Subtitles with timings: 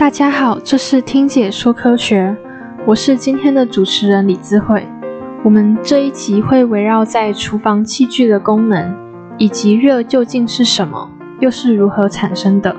[0.00, 2.34] 大家好，这是听解说科学，
[2.86, 4.88] 我是今天的主持人李智慧。
[5.44, 8.96] 我们这一集会围绕在厨房器具的功能，
[9.36, 11.10] 以及热究竟是什么，
[11.40, 12.74] 又是如何产生的。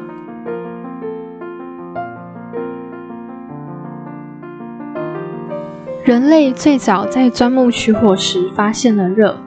[6.04, 9.38] 人类最早在钻木取火时发现了热，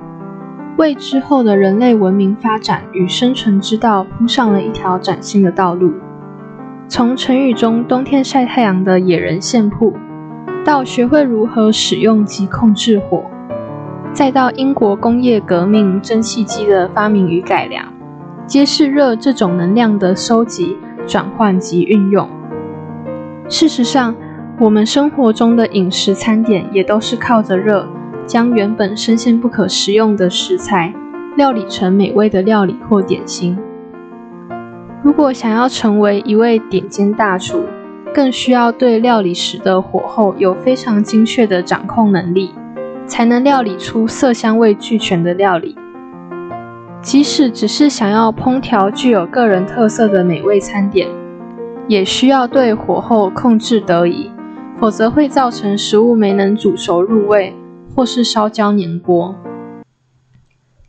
[0.77, 5.93] 为之后的人类文明发展与生存之道铺上了一条崭新的道路。
[6.87, 9.95] 从成语中冬天晒太阳的野人献铺，
[10.65, 13.25] 到学会如何使用及控制火，
[14.13, 17.87] 再到英国工业革命蒸汽机的发明与改良，
[18.47, 20.77] 皆是热这种能量的收集、
[21.07, 22.29] 转换及运用。
[23.49, 24.15] 事实上，
[24.61, 27.89] 我们生活中的饮食餐点也都是靠着热，
[28.27, 30.93] 将原本深陷不可食用的食材
[31.35, 33.59] 料理成美味的料理或点心。
[35.05, 37.63] 如果想要成为一位顶尖大厨，
[38.15, 42.51] 更需要对料理时的火候有非常精确的掌控能力，
[43.07, 45.77] 才能料理出色香味俱全的料理。
[47.03, 51.07] 即使只是想要烹调具有个人特色的美味餐点，
[51.87, 54.31] 也需要对火候控制得宜。
[54.81, 57.55] 否则会造成食物没能煮熟入味，
[57.95, 59.37] 或是烧焦粘锅。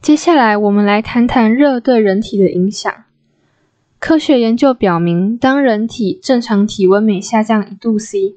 [0.01, 2.91] 接下来，我们来谈谈热对人体的影响。
[4.07, 8.35] 科学研究表明，当人体正常体温每下降一度 C，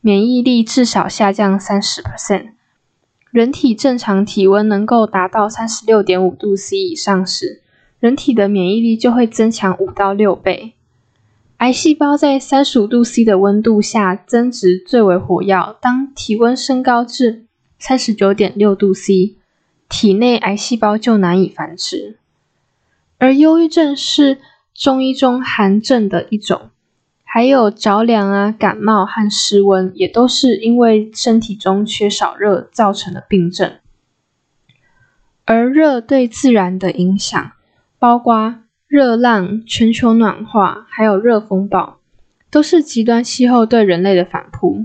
[0.00, 2.52] 免疫力至少下降三十 percent。
[3.30, 7.60] 人体正常体温能够达到三十六点五度 C 以上时，
[8.00, 10.72] 人体的免疫力就会增强五到六倍。
[11.58, 15.76] 癌细胞在三十五度 C 的温度下增殖最为活跃。
[15.82, 17.44] 当体温升高至
[17.78, 19.36] 三十九点六度 C，
[19.90, 22.16] 体内癌细胞就难以繁殖。
[23.18, 24.38] 而忧郁症是
[24.74, 26.70] 中医中寒症的一种，
[27.24, 33.78] 还有着凉啊、感冒和失温，也都是因为身体中缺少热造成的病症。
[35.44, 37.52] 而热对自然的影响，
[37.98, 38.56] 包括。
[38.88, 41.96] 热浪、全球暖化，还有热风暴，
[42.50, 44.84] 都是极端气候对人类的反扑。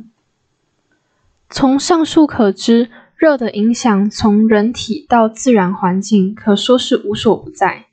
[1.50, 7.86] 从上述可知，热的影响从人体到自然环境，可说是无所不在。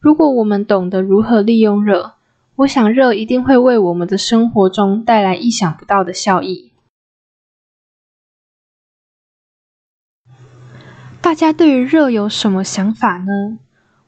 [0.00, 2.14] 如果我们懂得如何利用热，
[2.56, 6.72] 我想热一定会为我们的生活中带来意想不到的效益。
[11.20, 13.58] 大家对于热有什么想法呢？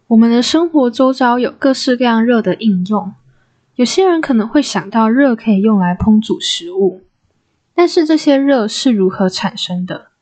[0.07, 3.13] 我们的生活周遭有各式各样热的应用，
[3.75, 7.03] 有些人可能会想到热可以用来烹煮食物，
[7.75, 10.13] 但是这些热是如何产生的，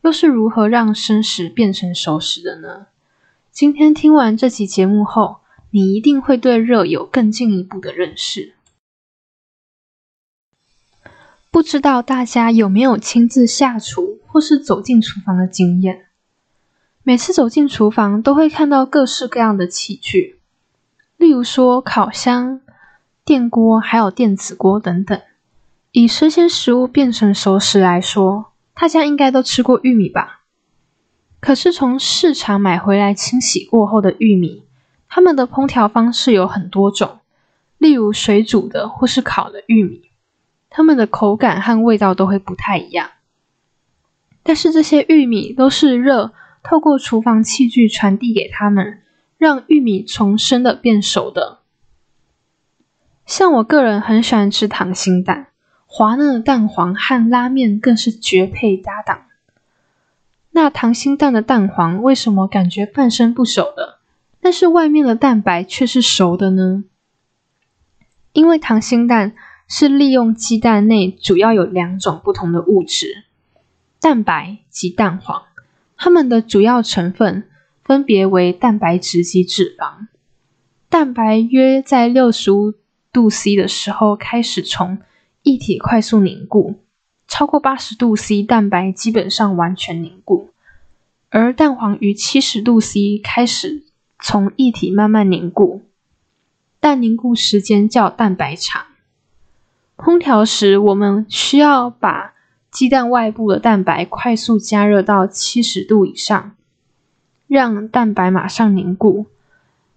[0.00, 2.86] 又是如何让生食变成熟食的呢？
[3.58, 5.38] 今天听完这期节目后，
[5.72, 8.54] 你一定会对热有更进一步的认识。
[11.50, 16.06] 不知道大家有没有亲自下厨或是走进厨房的经验？
[17.02, 20.38] 每次走进厨房，都会看到各式各样的器具，
[21.16, 22.60] 例如说烤箱、
[23.24, 25.20] 电锅，还有电子锅等等。
[25.90, 30.37] 以生鲜食物变成熟食来说，大家应该都吃过玉米吧？
[31.40, 34.64] 可是从市场买回来清洗过后的玉米，
[35.08, 37.20] 它们的烹调方式有很多种，
[37.78, 40.10] 例如水煮的或是烤的玉米，
[40.68, 43.10] 它们的口感和味道都会不太一样。
[44.42, 46.32] 但是这些玉米都是热。
[46.60, 49.00] 透过厨房器具传递给他们，
[49.38, 51.60] 让玉米从生的变熟的。
[53.24, 55.46] 像我个人很喜欢吃溏心蛋，
[55.86, 59.27] 滑嫩的蛋黄和拉面更是绝配搭档。
[60.58, 64.00] 那溏心蛋的蛋黄为什么感觉半生不熟的，
[64.40, 66.82] 但是外面的蛋白却是熟的呢？
[68.32, 69.36] 因为溏心蛋
[69.68, 73.22] 是利用鸡蛋内主要有两种不同的物质：
[74.00, 75.44] 蛋白及蛋黄。
[75.96, 77.48] 它们的主要成分
[77.84, 80.08] 分别为蛋白质及脂肪。
[80.88, 82.74] 蛋白约在六十五
[83.12, 84.98] 度 C 的时候开始从
[85.44, 86.80] 液体快速凝固，
[87.28, 90.50] 超过八十度 C，蛋白基本上完全凝固。
[91.30, 93.84] 而蛋黄于七十度 C 开始
[94.18, 95.82] 从液体慢慢凝固，
[96.80, 98.86] 但凝固时间较蛋白长。
[99.98, 102.32] 烹调时，我们需要把
[102.70, 106.56] 鸡蛋外部的蛋白快速加热到七十度以上，
[107.46, 109.26] 让蛋白马上凝固。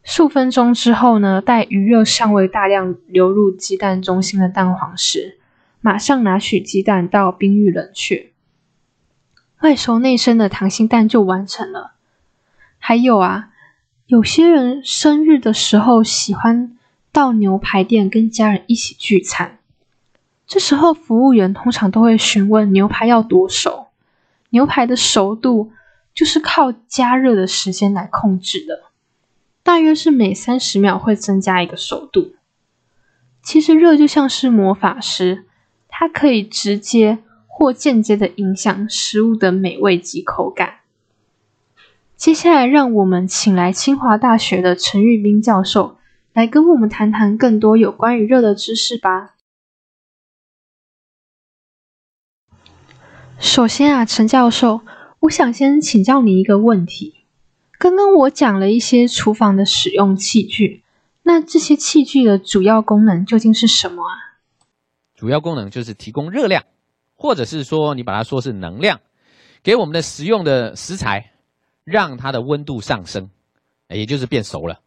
[0.03, 5.37] 数分钟之后呢，待余热尚未大量流入鸡蛋中心的蛋黄时，
[5.81, 8.31] 马上拿取鸡蛋到冰浴冷却，
[9.61, 11.95] 外熟内生的溏心蛋就完成了。
[12.77, 13.49] 还有啊，
[14.05, 16.77] 有些人生日的时候喜欢
[17.11, 19.57] 到牛排店跟家人一起聚餐。
[20.45, 23.87] 这时候服务员通常都会询问牛排要多熟，
[24.49, 25.71] 牛排的熟度
[26.13, 28.83] 就是靠加热的时间来控制的，
[29.63, 32.35] 大约是每三十秒会增加一个熟度。
[33.41, 35.45] 其实热就像是魔法师，
[36.01, 40.79] 它可以直接或间接的影响食物的美味及口感。
[42.15, 45.99] 接下来，让我们请来清华大学的陈玉斌教授
[46.33, 49.35] 来跟我们谈谈更多有关于热的知识吧。
[53.37, 54.81] 首先啊，陈教授，
[55.19, 57.25] 我想先请教你一个问题。
[57.77, 60.81] 刚刚我讲了一些厨房的使用器具，
[61.21, 64.30] 那这些器具的主要功能究竟是什么啊？
[65.21, 66.63] 主要功能就是提供热量，
[67.13, 69.01] 或者是说你把它说是能量，
[69.61, 71.27] 给我们的食用的食材。
[71.83, 73.31] 让它的温度上升，
[73.89, 74.81] 也就是变熟了。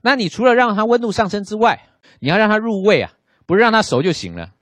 [0.00, 1.82] 那你除了让它温度上升之外，
[2.18, 3.12] 你要让它入味啊，
[3.44, 4.52] 不是让它熟就行了。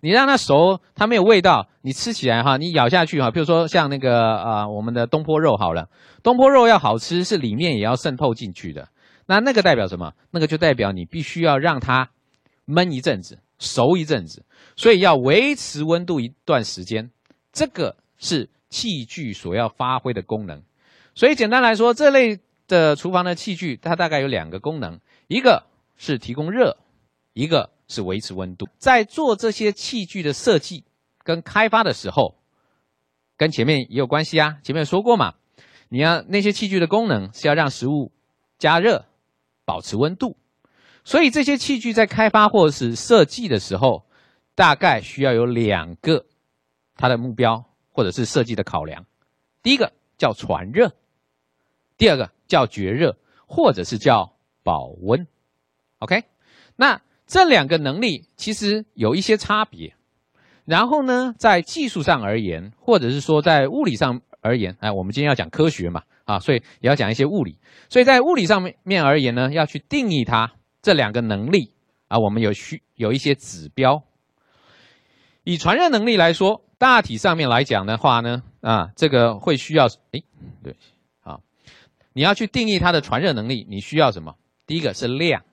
[0.00, 5.90] 你让它熟，它没有味道，你吃起来哈，你咬下去哈，比如说像那个啊，我们的东坡肉好了，
[6.22, 8.88] 东坡肉要好吃，是里面也要渗透进去的。
[9.26, 10.14] 那那个代表什么？
[10.30, 12.08] 那个就代表你必须要让它
[12.66, 17.12] 焖一阵子，熟一阵子，所以要维持温度一段时间。
[17.52, 20.62] 这个是器具所要发挥的功能。
[21.14, 24.98] 所以简单来说，这类的厨房的器具，它大概有两个功能，
[25.28, 25.64] 一个
[25.96, 26.76] 是提供热，
[27.34, 28.66] 一个是维持温度。
[28.78, 30.84] 在做这些器具的设计
[31.22, 32.36] 跟开发的时候，
[33.36, 34.58] 跟前面也有关系啊。
[34.62, 35.34] 前面说过嘛，
[35.88, 38.12] 你要那些器具的功能是要让食物
[38.58, 39.04] 加热、
[39.64, 40.36] 保持温度。
[41.04, 44.04] 所以这些器具在开发或者是设计的时候，
[44.54, 46.26] 大概需要有两个
[46.96, 49.06] 它的目标或者是设计的考量。
[49.62, 50.92] 第一个叫传热。
[51.98, 54.32] 第二个叫绝热，或者是叫
[54.62, 55.26] 保温
[55.98, 56.24] ，OK？
[56.74, 59.94] 那这两个能力其实有一些差别。
[60.64, 67.58] 然后呢，在技术上而言，或者是说在物理上而言，哎，我们今天要讲科学嘛，啊，所以也要讲一些物理。
[67.90, 71.72] 所以在物理上面面而言呢，要去定义它这两个能力
[72.08, 74.02] 啊，我们有需有一些指标。
[75.44, 80.22] 以传热能力来说，大体上面来讲的话呢，啊，这个会需要，哎，
[80.62, 80.76] 对。
[82.12, 84.34] 你要去定义它的传热能力，你需要什么？
[84.66, 85.44] 第一个是量，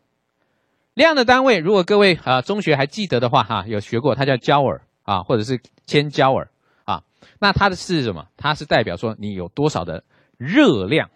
[0.95, 6.49] 量的单位，如果各位啊中学还记得的话哈，有学过，它叫焦耳啊，或者是千焦耳
[6.83, 7.03] 啊。
[7.39, 8.27] 那它的是什么？
[8.37, 10.03] 它是代表说你有多少的
[10.35, 11.11] 热量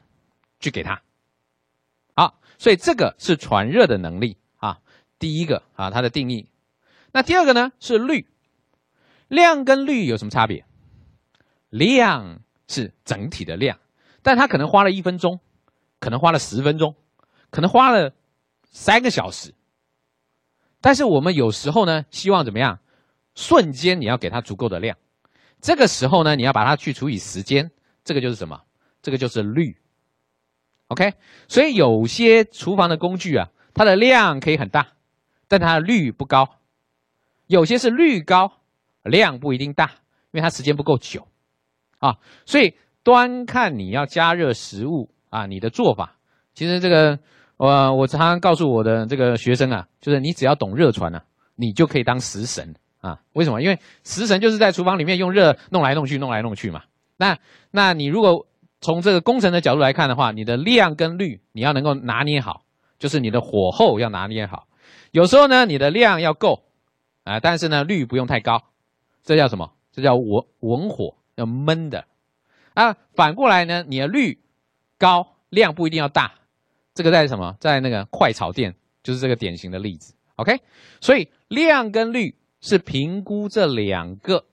[0.59, 1.01] 去给它。
[2.15, 4.79] 好，所以这个是传热的能力啊。
[5.19, 6.49] 第一个啊，它的定义。
[7.11, 8.27] 那第二个呢是率，
[9.27, 10.65] 量跟率有什么差别？
[11.69, 13.79] 量是整体的量。
[14.23, 15.39] 但他可能花了一分钟，
[15.99, 16.95] 可能花了十分钟，
[17.49, 18.13] 可能花了
[18.69, 19.55] 三个小时。
[20.79, 22.79] 但是我们有时候呢，希望怎么样？
[23.33, 24.95] 瞬间你要给它足够的量，
[25.59, 27.71] 这个时候呢，你要把它去除以时间，
[28.03, 28.61] 这个就是什么？
[29.01, 29.80] 这个就是率。
[30.91, 31.13] OK，
[31.47, 34.87] 所以有些厨房的工具啊，它的量可以很大，
[35.47, 36.45] 但它的率不高；
[37.47, 38.51] 有些是率高，
[39.03, 39.85] 量不一定大，
[40.31, 41.27] 因为它时间不够久
[41.99, 42.75] 啊，所以。
[43.03, 46.17] 端看你要加热食物啊，你的做法，
[46.53, 47.17] 其实这个，
[47.57, 51.23] 我我常常告诉我的这个学生啊，就是你只要懂热传啊，
[51.55, 53.19] 你就可以当食神啊。
[53.33, 53.59] 为什么？
[53.59, 56.83] 因为食神就是在厨房里面用热弄来弄去，弄来弄去嘛。
[57.17, 57.39] 那
[57.71, 58.45] 那你如果
[58.81, 62.65] 从这个工程的角度来看的话，你的量跟率你要能够拿捏好，
[62.99, 64.67] 就是你的火候要拿捏好。
[65.11, 66.63] 有时候呢，你的量要够
[67.23, 68.63] 啊，但是呢，率不用太高，
[69.23, 69.71] 这叫什么？
[69.91, 72.05] 这叫文文火，要闷的。
[72.73, 74.39] 啊，反过来呢，你的率
[74.97, 76.33] 高，量不一定要大，
[76.95, 77.55] 这个在什么？
[77.59, 78.73] 在那个快炒店，
[79.03, 80.13] 就是这个典型的例子。
[80.37, 80.59] OK，
[81.01, 84.45] 所以量跟率是评估这两个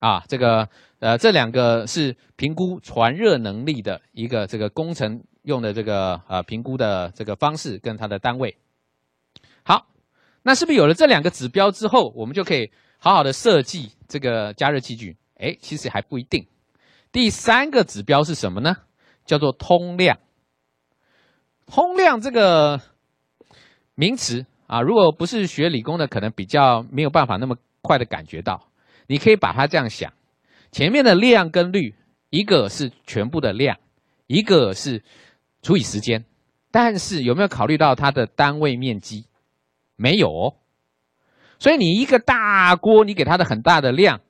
[0.00, 0.68] 啊，这个
[1.00, 8.56] 呃，这两个是评估传热能力的一个这个工程用的这个呃评估的这个方式跟它的单位。
[9.62, 9.86] 好，
[10.42, 15.16] 那是不是有了这两个指标之后，我们就可以好好的设计这个加热器具？
[15.36, 16.46] 哎，其实还不一定。
[17.12, 18.76] 第三个指标是什么呢？
[19.24, 20.18] 叫做通量。
[21.66, 22.80] 通量这个
[23.94, 28.67] 名词啊，如果不是学理工的，可能比较没有办法那么快的感觉到。
[29.08, 30.12] 你可以把它这样想：
[30.70, 31.96] 前面的量跟率，
[32.30, 33.78] 一个是全部的量，
[34.26, 35.02] 一个是
[35.62, 36.24] 除以时间。
[36.70, 39.24] 但是有没有考虑到它的单位面积？
[39.96, 40.54] 没有哦。
[41.58, 44.20] 所以你一个大锅，你给它的很大的量，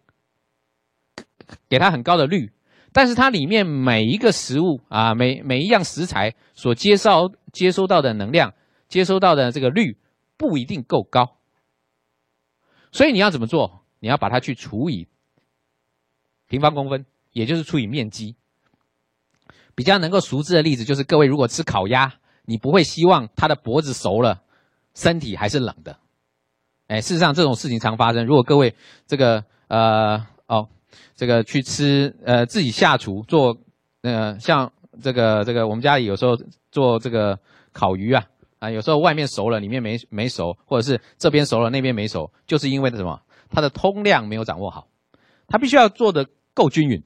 [1.69, 2.53] 给它很高的率。
[2.93, 8.55] 但是它里面每一个食物啊，每每一样食材所接受接收到的能量，
[8.89, 9.99] 接收到的这个率
[10.37, 11.37] 不一定够高。
[12.93, 13.85] 所以你要怎么做？
[14.01, 15.07] 你要把它去除以
[16.47, 18.35] 平方公分，也就是除以面积。
[19.75, 22.15] 比较能够熟知的例子就是，各位如果吃烤鸭，
[22.45, 24.43] 你不会希望它的脖子熟了，
[24.95, 25.99] 身体还是冷的。
[26.89, 28.27] 哎，事实上这种事情常发生。
[28.27, 28.75] 如果各位
[29.07, 30.69] 这个呃哦，
[31.15, 33.57] 这个去吃呃自己下厨做
[34.03, 36.37] 呃像这个这个我们家里有时候
[36.73, 37.39] 做这个
[37.73, 38.25] 烤鱼啊
[38.59, 43.21] 啊，有时候外面熟了，里面没没熟，或者是这边熟了那边没熟，就是因为什么？
[43.51, 44.89] 它的通量没有掌握好，
[45.47, 47.03] 它必须要做的够均匀。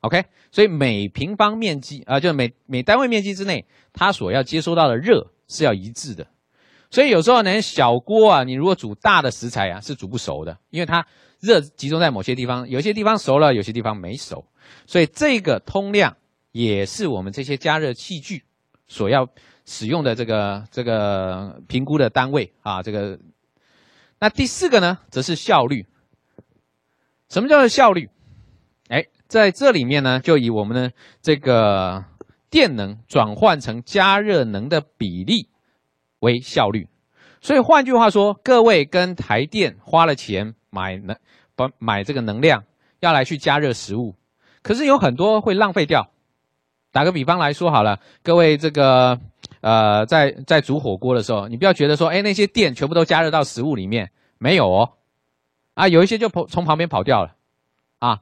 [0.00, 6.26] OK，所以每平方面积啊，就每每单位面积之内，它所要接收到的热是要一致的。
[6.90, 11.04] 所以有时候呢，小锅啊，你如果煮大的食材啊，是煮不熟的，因为它
[11.40, 14.44] 热集中在某些地方，有些地方熟了，有些地方没熟。
[14.86, 16.16] 所以这个通量
[16.52, 18.44] 也是我们这些加热器具
[18.86, 19.28] 所要
[19.64, 22.82] 使用的这个这个评估的单位啊。
[22.82, 23.18] 这个
[24.18, 25.86] 那第四个呢，则是效率。
[27.28, 28.10] 什么叫做效率？
[28.88, 29.06] 哎。
[29.28, 32.04] 在这里面呢，就以我们的这个
[32.48, 35.48] 电能转换成加热能的比例
[36.20, 36.86] 为效率。
[37.40, 41.16] 所以换句话说，各位跟台电花了钱买能，
[41.56, 42.62] 把买这个能量
[43.00, 44.14] 要来去加热食物，
[44.62, 46.08] 可是有很多会浪费掉。
[46.92, 49.18] 打个比方来说好了，各位这个
[49.66, 54.92] 呃，在在煮火锅的时候，你不要觉得说，哎，那些电全部都加热到食物里面，没有哦，
[55.74, 57.34] 啊，有一些就跑从旁边跑掉了，
[57.98, 58.20] 啊。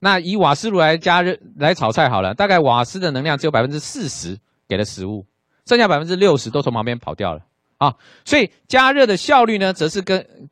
[0.00, 5.24] 那以瓦斯炉来加热来炒菜好了，大概瓦斯的能量只有百分之四十给了食物，
[5.64, 7.46] 剩下百分之六十都从旁边跑掉了
[7.78, 7.94] 啊。
[8.24, 10.50] 所以加热的效率呢，则是跟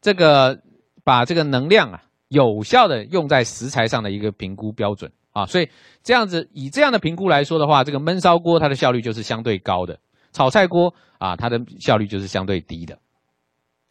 [0.00, 0.60] 这个
[1.04, 5.46] 把这个能量啊有效的用在食材上的一个评估标准啊。
[5.46, 5.68] 所以
[6.02, 9.98] 这样子以这样的评估来说的话，这个焖烧锅它的效率就是相对高的，
[10.32, 12.98] 炒菜锅啊它的效率就是相对低的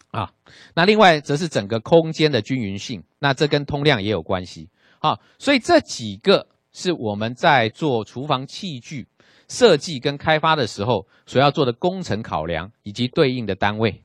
[0.09, 0.31] 啊。
[0.73, 4.69] 那另外则是整个空间的均匀性，那这跟通量也有关系。
[4.99, 9.07] 啊，所以这几个是我们在做厨房器具
[9.47, 14.01] 设计跟开发的时候所要做的工程考量以及对应的单位。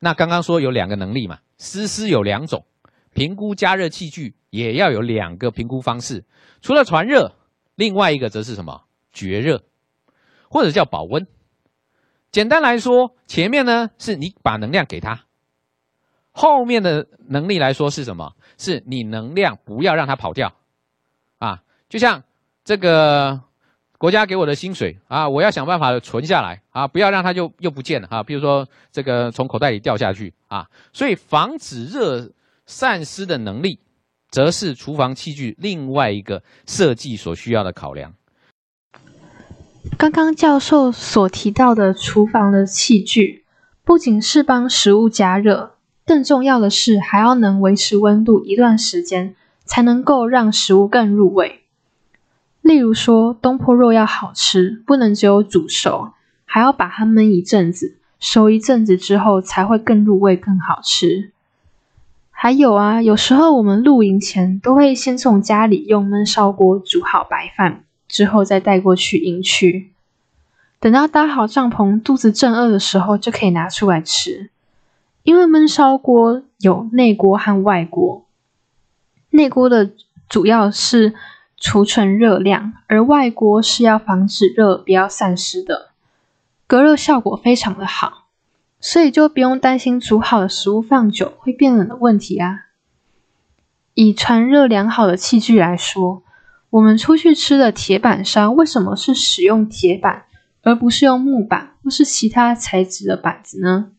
[0.00, 2.66] 那刚刚说有两个能力嘛，思思有两种，
[3.14, 6.24] 评估加热器具也要有两个评估方式，
[6.62, 7.34] 除了传热，
[7.74, 9.64] 另外一个则是什么绝热，
[10.48, 11.26] 或者叫保温。
[12.30, 15.24] 简单来说，前面呢是你把能量给他。
[16.30, 18.32] 后面的能力来说是什么？
[18.56, 20.54] 是你能量不要让它跑掉，
[21.38, 22.22] 啊，就像
[22.64, 23.40] 这个
[23.98, 28.22] 国家给我的薪水啊，我要想办法存下来啊，不要让它就又不见了啊。
[28.22, 32.30] 比如说这个从口袋里掉下去啊，所以防止热
[32.66, 33.80] 散失的能力，
[34.34, 38.14] 则是厨房器具另外一个设计所需要的考量。
[39.96, 43.44] 刚刚教授所提到的厨房的器具，
[43.84, 45.76] 不仅是帮食物加热。
[46.04, 51.60] 更重要的是，还要能维持温度一段时间，才能够让食物更入味。
[52.60, 56.14] 例如说，东坡肉要好吃，不能只有煮熟，
[56.44, 61.33] 还要把它焖一阵子，熟一阵子之后才会更入味、更好吃。
[62.44, 69.90] 还有啊，有时候我们露营前都会先从家里用焖烧锅煮好白饭，之后再带过去营区，
[70.78, 74.50] 等到搭好帐篷、肚子正饿的时候，就可以拿出来吃。
[75.22, 78.26] 因为焖烧锅有内锅和外锅，
[79.30, 79.92] 内锅的
[80.28, 81.14] 主要是
[81.56, 85.92] 储存热量，而外锅是要防止热不要散失的，
[86.66, 88.23] 隔热效果非常的好，
[88.86, 92.66] 所以就不用担心煮好的食物放久会变冷的问题啊。
[93.94, 96.22] 以传热良好的器具来说，
[96.68, 100.26] 我们出去吃的铁板烧为什么是使用铁板，
[100.60, 103.92] 而不是用木板或是其他材质的板子呢？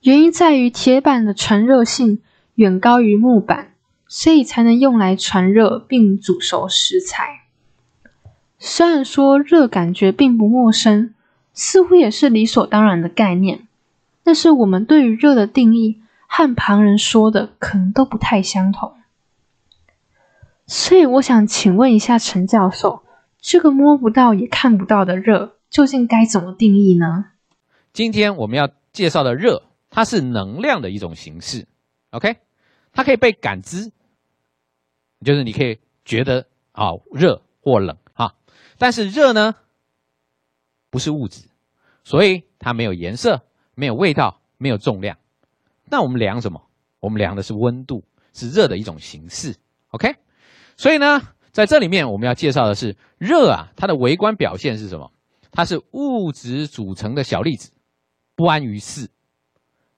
[0.00, 2.22] 原因在于铁板的传热性
[2.54, 3.74] 远高于木板，
[4.06, 7.42] 所以才能用来传热并煮熟食材。
[8.58, 11.12] 虽然说热感觉并不陌生，
[11.58, 13.66] 似乎也是理所当然的概念，
[14.22, 18.94] 但是我们对于热的定义和旁人说的可能都不太相同。
[20.68, 23.02] 所以我想请问一下陈教授，
[23.40, 27.32] 这个摸不到也看不到的热，究竟该怎么定义呢？
[27.92, 29.64] 今天我们要介绍的热。
[29.90, 31.66] 它是能量的一种形式
[32.10, 32.36] ，OK，
[32.92, 33.90] 它可以被感知，
[35.24, 38.34] 就是你可以觉得啊热或冷哈，
[38.76, 39.54] 但是热呢
[40.90, 41.47] 不是物质，
[42.08, 43.42] 所以它没有颜色、
[43.74, 45.18] 没有味道、没有重量。
[45.84, 46.66] 那我们量什么？
[47.00, 49.54] 我们量的是温度，是热的一种形式
[49.90, 50.16] ，OK。
[50.78, 51.20] 所以呢，
[51.52, 55.12] 在这里面我们要介绍的是热啊，它的微观表现是什么？
[55.50, 57.72] 它是物质组成的小粒子，
[58.34, 59.10] 不安于世。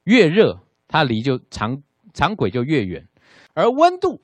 [0.03, 3.07] 越热，它离就长长轨就越远。
[3.55, 4.21] 而温度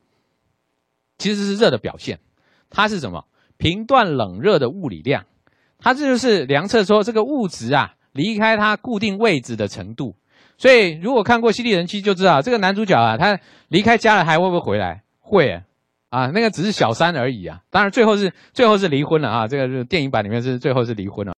[1.18, 2.18] 其实是热的表现，
[2.68, 3.26] 它是什么？
[3.56, 5.24] 频段冷热的物理量，
[5.86, 10.16] 它这就是量测说这个物质啊离开它固定位置的程度。
[10.58, 13.38] 所以如果看过《犀利人妻》就知道，这个男主角啊，他
[13.68, 15.04] 离开家了还会不会回来？
[15.20, 15.62] 会
[16.10, 17.60] 啊，那个只是小三而已啊。
[17.70, 19.46] 当然最后是最后是离婚了啊。
[19.46, 21.34] 这个是电影版里面是最后是离婚了。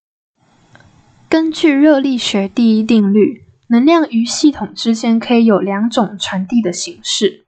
[1.29, 7.45] 根据热力学第一定律，能量与系统之间可以有两种传递的形式。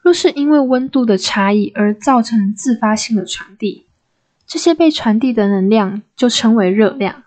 [0.00, 3.85] 若是因为温度的差异而造成自发性的传递，
[4.46, 7.24] 这些被传递的能量就称为热量；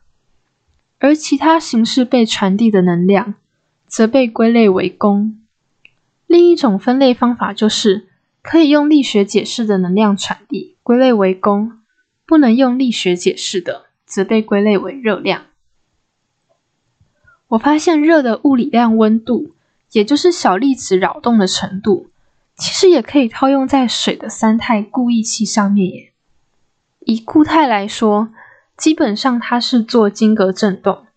[1.00, 3.36] 而其他形式被传递的能量，
[3.86, 5.42] 则被归类为功。
[6.28, 8.08] 另一种分类方法就是，
[8.42, 11.82] 可以用力学解释的能量传递，归类为功；
[12.26, 15.48] 不能用力学解释的，则被归类为热量。
[17.50, 19.56] 我发现热的物理量温度，
[19.92, 22.12] 也就是小粒子扰动的程度。
[22.56, 26.14] 其实也可以套用在水的三态固异气上面耶。
[27.10, 28.30] 以固态来说，
[28.78, 31.08] 基本上它是做晶格振动。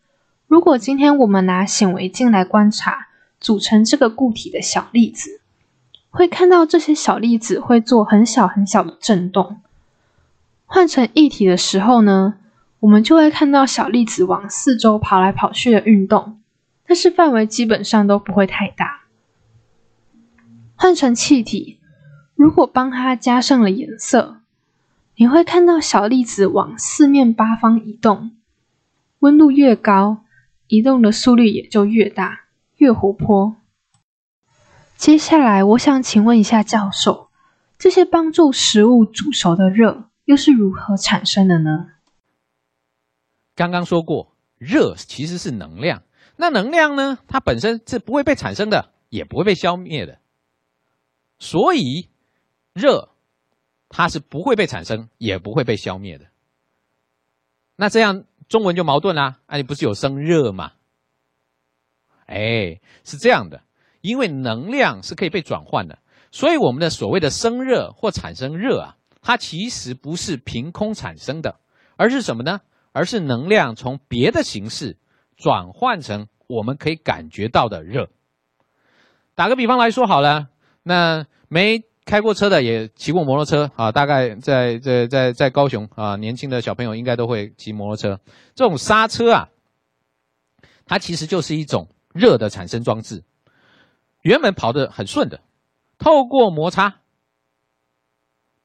[0.46, 3.08] 如果今天我们拿显微镜来观察
[3.38, 5.42] 组成这个固体的小粒子，
[6.08, 9.60] 会看到这些小粒子会做很小很小的振动。
[10.64, 12.36] 换成液体的时候呢，
[12.80, 16.40] 我们就会看到小粒子往四周跑来跑去的运动，
[16.86, 19.02] 但是范围基本上都不会太大。
[20.74, 21.78] 换成气体，
[22.34, 24.38] 如果帮它加上了颜色，
[25.16, 28.36] 你会看到小粒子往四面八方移动。
[29.20, 30.24] 温度越高，
[30.66, 33.56] 移动的速率也就越大，越活泼。
[34.96, 37.28] 接下来，我想请问一下教授，
[37.78, 41.88] 这些帮助食物煮熟的热又是如何产生的呢？
[43.54, 46.02] 刚刚说过，热其实是能量，
[46.36, 47.18] 那能量呢？
[47.28, 50.18] 它本身是不会被产生的，也不会被消灭的。
[51.38, 52.08] 所以，
[52.72, 53.10] 热
[53.92, 56.24] 它是不会被产生，也不会被消灭的。
[57.76, 59.38] 那这样中文就矛盾啦。
[59.46, 60.72] 哎，你不是有生热吗？
[62.26, 63.62] 哎，是这样的，
[64.00, 65.98] 因为能量是可以被转换的，
[66.30, 71.60] 所以我们的所谓的生热或产生热啊，它其实不是凭空产生的，
[71.96, 72.62] 而是什么呢？
[72.92, 74.96] 而是能量从别的形式
[75.36, 78.08] 转换成我们可以感觉到的热。
[79.34, 80.48] 打个比方来说好了。
[80.82, 88.20] 那没开过车的也骑过摩托车啊，大概在在在在高雄啊，年轻的小朋友应该都会骑摩托车。
[88.54, 89.48] 这种刹车啊，
[90.84, 93.22] 它其实就是一种热的产生装置。
[94.22, 95.40] 原本跑得很顺的，
[95.98, 96.94] 透过摩擦，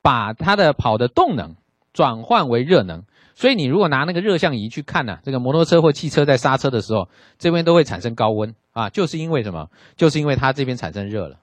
[0.01, 1.55] 把它的跑的动能
[1.93, 3.05] 转换为热能。
[3.35, 9.69] 所以你如果拿那个热像仪去看呢，这个摩托车或汽车在刹车的时候，这边都会产生高温啊，就是因为什么？
[9.95, 11.39] 就是因为它这边产生热了。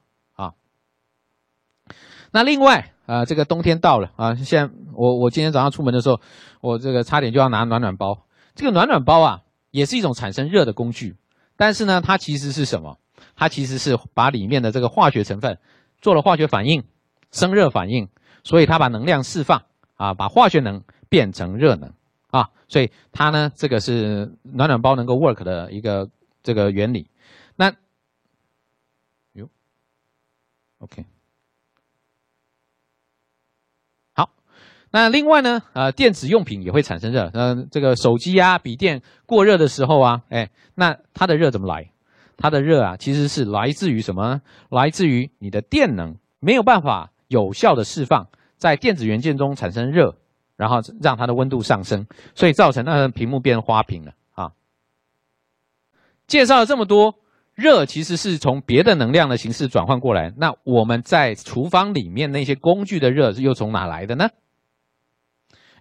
[2.34, 6.20] 那另外啊，这个冬天到了啊，现我我今天早上出门的时候，
[6.60, 8.26] 我这个差点就要拿暖暖包。
[8.56, 11.14] 这个暖暖包啊，也是一种产生热的工具，
[11.56, 12.98] 但是呢，它其实是什么？
[13.36, 15.60] 它其实是把里面的这个化学成分
[16.00, 16.82] 做了化学反应，
[17.30, 18.08] 生热反应，
[18.42, 19.62] 所以它把能量释放
[19.94, 21.92] 啊，把化学能变成热能
[22.32, 26.10] 啊，所以它呢，这个是暖暖包能够 work 的一个
[26.42, 27.08] 这个原理。
[27.54, 27.72] 那
[29.34, 29.48] 哟
[30.78, 31.04] ，OK。
[34.94, 41.90] 那另外呢，呃，电子用品也会产生热，嗯，这个手机啊、笔电过热的时候啊，哎，那它的热怎么来？
[42.36, 44.40] 它的热啊，其实是来自于什么？
[44.70, 50.14] 来自于你的电能没有办法有效的释放，在电子元件中产生热，
[50.56, 54.52] 然后让它的温度上升，所以造成那屏幕变花屏了啊。
[56.28, 57.16] 介绍了这么多，
[57.56, 64.28] 热其实是从别的能量的形式转换过来，那我们在厨房里面那些工具的热又从哪来的呢？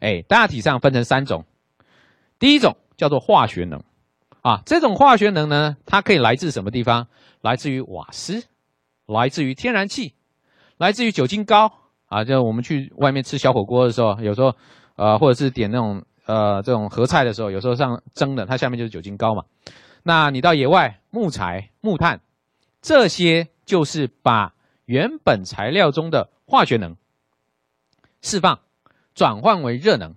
[0.03, 1.45] 哎，大体上分成三种。
[2.37, 3.81] 第一种叫做化学能，
[4.41, 7.07] 啊，这种化学能呢，它可以来自什么地方？
[7.39, 8.43] 来自于瓦斯，
[9.05, 10.13] 来自于天然气，
[10.77, 11.71] 来自于酒精膏
[12.07, 12.25] 啊。
[12.25, 14.53] 就我们去外面吃小火锅的时候，有时候，
[14.97, 19.43] 呃，或者是点那种呃这种合菜的时候，有时候上蒸的，它下面就是酒精膏嘛。
[20.03, 22.19] 那你到野外，木材、木炭，
[22.81, 26.97] 这些就是把原本材料中的化学能
[28.21, 28.59] 释放。
[29.13, 30.15] 转换为热能，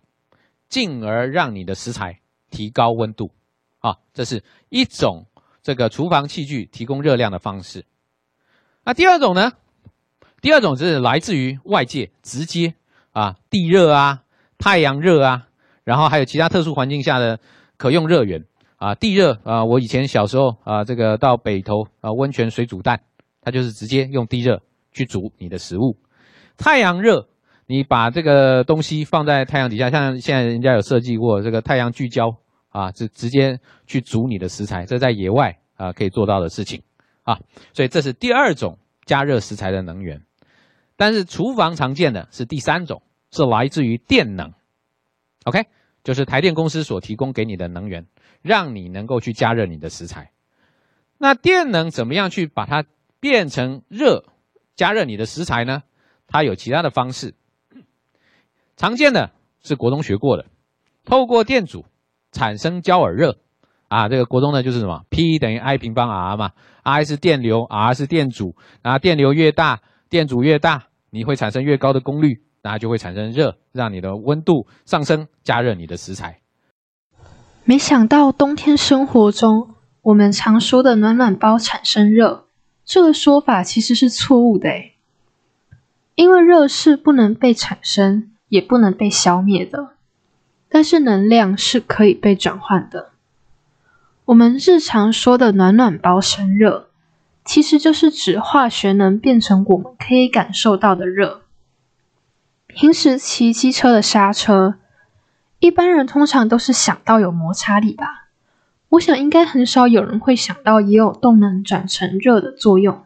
[0.68, 3.30] 进而让你的食材提高温度，
[3.80, 5.26] 啊，这是一种
[5.62, 7.85] 这个厨房器具提供热量的方式。
[8.85, 9.52] 那第二种呢？
[10.40, 12.74] 第二种是来自于外界直接
[13.11, 14.22] 啊，地热啊、
[14.59, 15.48] 太阳热啊，
[15.82, 17.40] 然后还有其他特殊环境下的
[17.76, 18.44] 可用热源
[18.76, 18.94] 啊。
[18.94, 23.00] 地热啊，我以前小时候啊，这个到北投啊温泉水煮蛋，
[23.40, 25.98] 它就是直接用地热去煮你的食物。
[26.56, 27.26] 太阳热，
[27.66, 32.37] 你把这个东西放在太阳底下，像现在人家有设计过这个太阳聚焦
[32.68, 36.83] 啊，是直接去煮你的食材，这在野外啊可以做到的事情
[37.24, 37.40] 啊。
[37.72, 40.22] 所以这是第二种加热食材的能源。
[40.96, 44.52] 但是厨房常见的是第三种，是来自于电能。
[45.44, 45.66] OK，
[46.05, 48.07] 就是台电公司所提供给你的能源，
[48.42, 50.31] 让你能够去加热你的食材。
[51.18, 52.85] 那电能怎么样去把它
[53.18, 54.24] 变成热，
[54.76, 55.83] 加热你的食材呢？
[56.29, 57.35] 它有其他的方式。
[58.76, 59.30] 常见的
[59.62, 60.46] 是国中学过的，
[61.04, 61.84] 透过电阻
[62.32, 63.38] 产生焦耳热。
[63.88, 66.50] 啊，这个国中呢就是什么？P 等于 I 平方 R 嘛
[66.82, 69.80] ，I 是电流，R 是电阻，然后电流越大。
[70.08, 76.40] 电阻越大，你会产生越高的功率，那就会产生热，让你的温度上升，加热你的食材。
[77.64, 82.46] 没想到冬天生活中，我们常说的暖暖包产生热，
[82.84, 84.94] 这个说法其实是错误的诶。
[86.14, 89.90] 因为热是不能被产生，也不能被消灭的，
[90.68, 93.11] 但是能量是可以被转换的。
[94.26, 96.88] 我们日常说的暖暖包生热。
[97.44, 101.42] 其实就是指化学能变成我们可以感受到的热。
[102.66, 104.80] 平时骑机车的刹车，
[105.61, 108.26] 一般人通常都是想到有摩擦力吧？
[108.88, 113.04] 我想应该很少有人会想到也有动能转成热的作用。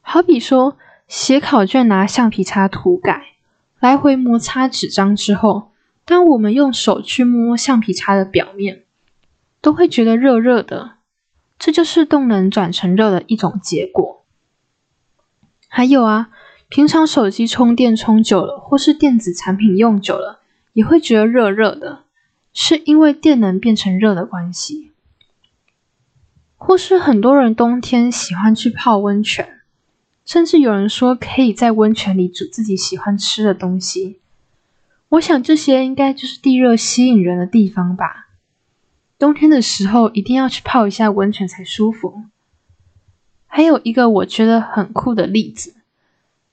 [0.00, 0.76] 好比说
[1.08, 3.33] 写考卷拿橡皮擦涂改，
[3.84, 5.72] 来回摩擦纸张之后，
[6.06, 8.84] 当我们用手去摸橡皮擦的表面，
[9.60, 10.92] 都会觉得热热的。
[11.58, 14.24] 这就是动能转成热的一种结果。
[15.68, 16.30] 还有啊，
[16.70, 20.40] 平常手机充电充久了，或是电子产品用久了，
[20.72, 22.04] 也会觉得热热的，
[22.54, 24.92] 是因为电能变成热的关系。
[26.56, 29.60] 或是很多人冬天喜欢去泡温泉，
[30.24, 34.20] 甚至有人说可以在温泉里煮自己喜欢吃的东西。
[35.10, 38.28] 我想这些应该就是地热吸引人的地方吧。
[39.18, 42.24] 冬天的时候一定要去泡一下温泉才舒服。
[43.46, 45.74] 还有一个我觉得很酷的例子，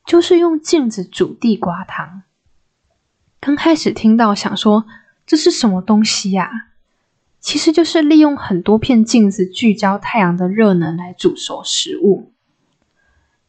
[0.05, 2.23] 就是用镜子煮地瓜汤。
[3.39, 4.85] 刚开始听到想说
[5.25, 6.67] 这是什么东西呀？
[7.39, 12.30] 其实就是利用很多片镜子聚焦太阳的热能来煮熟食物。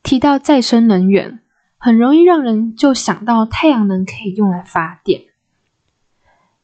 [0.02, 1.40] 提到再生能源，
[1.78, 5.22] 很容易让人就想到太阳能可以用来发电。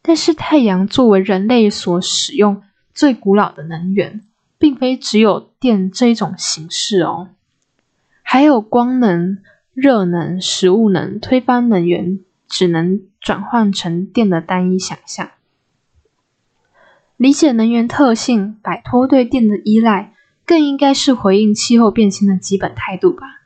[0.02, 2.62] 但是太阳作为人类所使用
[2.94, 4.22] 最古老的能源，
[4.58, 7.28] 并非只有电这一种形式哦，
[8.22, 9.38] 还有光能、
[9.74, 15.30] 热能、食物能、推翻能源只能转换成电的单一想象。
[17.16, 20.14] 理解能源特性，摆脱对电的依赖，
[20.48, 23.42] 更应该是回应气候变迁的基本态度吧。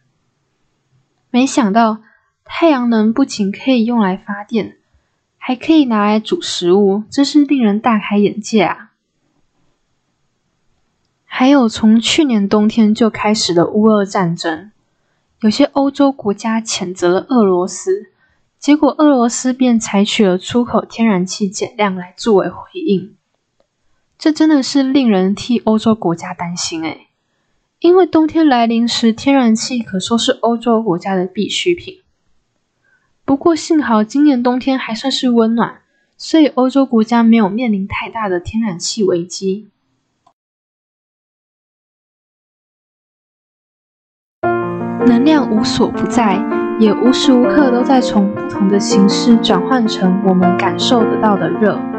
[1.31, 1.99] 没想到
[2.45, 4.79] 太阳能不仅可以用来发电。
[5.45, 8.93] 还可以拿来煮食物，真是令人大开眼界啊！
[11.25, 14.71] 还有从去年冬天就开始的乌俄战争，
[15.41, 18.13] 有些欧洲国家谴责了俄罗斯，
[18.61, 23.17] 结果俄罗斯便采取了出口天然气减量来作为回应。
[24.23, 27.09] 这真的是令人替欧洲国家担心诶，
[27.81, 32.03] 因为冬天来临时，天然气可说是欧洲国家的必需品。
[33.25, 35.81] 不过幸好今年冬天还算是温暖，
[36.17, 39.67] 所以欧洲国家没有面临太大的天然气危机。
[45.05, 46.39] 能量无所不在，
[46.79, 51.92] 也无时无刻都在从不同的形式转换成我们感受得到的热。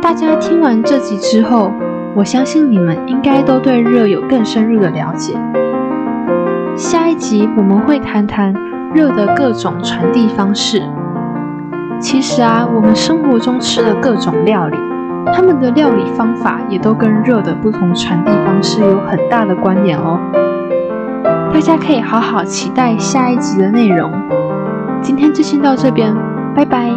[0.00, 1.72] 大家听完这集之后，
[2.14, 5.34] 我相信你们应该都对热有更深入的了解。
[6.76, 8.54] 下一集我们会谈谈。
[8.94, 10.82] 热的各种传递方式，
[12.00, 14.78] 其实啊，我们生活中吃的各种料理，
[15.30, 20.18] 他们的料理方法也都跟热的不同传递方式有很大的关联哦。
[21.52, 24.10] 大家可以好好期待下一集的内容。
[25.02, 26.16] 今天就先到这边，
[26.56, 26.90] 拜拜。